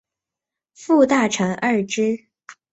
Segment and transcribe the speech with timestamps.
[0.73, 2.25] 副大臣贰之。